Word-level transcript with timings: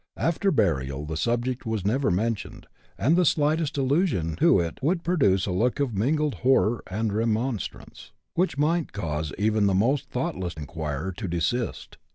After 0.17 0.49
burial 0.49 1.05
the 1.05 1.15
subject 1.15 1.63
was 1.63 1.85
never 1.85 2.09
mentioned, 2.09 2.65
and 2.97 3.15
the 3.15 3.23
slightest 3.23 3.77
allusion 3.77 4.35
to 4.37 4.59
it 4.59 4.79
would 4.81 5.03
produce 5.03 5.45
a 5.45 5.51
look 5.51 5.79
of 5.79 5.93
mingled 5.93 6.33
horror 6.41 6.81
and 6.87 7.13
remonstrance, 7.13 8.11
which 8.33 8.57
might 8.57 8.93
cause 8.93 9.31
even 9.37 9.67
the 9.67 9.75
most 9.75 10.09
thoughtless 10.09 10.55
inquirer 10.57 11.11
to 11.11 11.27
desist. 11.27 11.99